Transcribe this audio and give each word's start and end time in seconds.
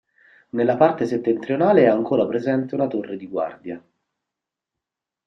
Nella 0.53 0.77
parte 0.77 1.05
settentrionale 1.05 1.83
è 1.83 1.85
ancora 1.85 2.25
presente 2.25 2.73
una 2.73 2.87
torre 2.87 3.17
di 3.17 3.27
guardia. 3.27 3.83